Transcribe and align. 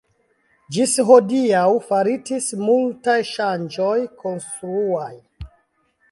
Ĝis 0.75 0.93
hodiaŭ 1.09 1.65
faritis 1.89 2.47
multaj 2.69 3.17
ŝanĝoj 3.33 3.93
konstruaj. 4.23 5.13